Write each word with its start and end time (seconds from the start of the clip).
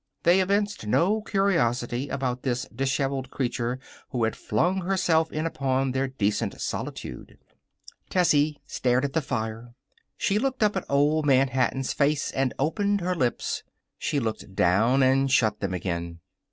They 0.23 0.39
evinced 0.41 0.87
no 0.87 1.21
curiosity 1.21 2.09
about 2.09 2.41
this 2.41 2.65
disheveled 2.75 3.29
creature 3.29 3.77
who 4.09 4.23
had 4.23 4.35
flung 4.35 4.81
herself 4.81 5.31
in 5.31 5.45
upon 5.45 5.91
their 5.91 6.07
decent 6.07 6.59
solitude. 6.59 7.37
Tessie 8.09 8.59
stared 8.65 9.05
at 9.05 9.13
the 9.13 9.21
fire. 9.21 9.75
She 10.17 10.39
looked 10.39 10.63
up 10.63 10.75
at 10.75 10.85
Old 10.89 11.27
Man 11.27 11.49
Hatton's 11.49 11.93
face 11.93 12.31
and 12.31 12.51
opened 12.57 12.99
her 13.01 13.13
lips. 13.13 13.61
She 13.99 14.19
looked 14.19 14.55
down 14.55 15.03
and 15.03 15.31
shut 15.31 15.59
them 15.59 15.75
again. 15.75 16.19